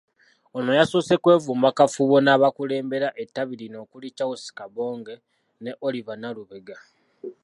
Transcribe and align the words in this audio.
Ono 0.57 0.71
yasoose 0.79 1.13
kwevumba 1.23 1.69
kafubo 1.77 2.15
n'abakulembera 2.21 3.09
ettabi 3.23 3.53
lino 3.61 3.77
okuli 3.83 4.07
Charles 4.17 4.45
Kabonge 4.57 5.15
ne 5.63 5.71
Oliver 5.87 6.17
Nalubega. 6.21 6.77